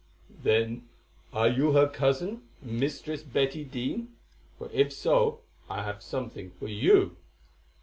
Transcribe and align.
"Then 0.41 0.89
are 1.31 1.47
you 1.47 1.73
her 1.73 1.87
cousin, 1.87 2.41
Mistress 2.59 3.21
Betty 3.21 3.63
Dene, 3.63 4.15
for 4.57 4.67
if 4.73 4.91
so 4.91 5.41
I 5.69 5.83
have 5.83 6.01
something 6.01 6.49
for 6.49 6.67
you?" 6.67 7.17